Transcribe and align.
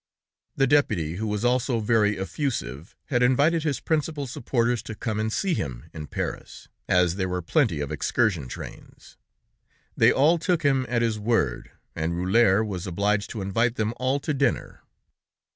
The 0.55 0.65
deputy, 0.65 1.17
who 1.17 1.27
was 1.27 1.45
also 1.45 1.79
very 1.79 2.17
effusive, 2.17 2.95
had 3.09 3.21
invited 3.21 3.61
his 3.61 3.79
principal 3.79 4.25
supporters 4.25 4.81
to 4.81 4.95
come 4.95 5.19
and 5.19 5.31
see 5.31 5.53
him 5.53 5.91
in 5.93 6.07
Paris 6.07 6.69
as 6.89 7.17
there 7.17 7.29
were 7.29 7.43
plenty 7.43 7.81
of 7.81 7.91
excursion 7.91 8.47
trains. 8.47 9.15
They 9.95 10.11
all 10.11 10.39
took 10.39 10.63
him 10.63 10.87
at 10.89 11.03
his 11.03 11.19
word, 11.19 11.69
and 11.95 12.13
Rulhière 12.13 12.65
was 12.65 12.87
obliged 12.87 13.29
to 13.29 13.43
invite 13.43 13.75
them 13.75 13.93
all 13.97 14.19
to 14.21 14.33
dinner. 14.33 14.81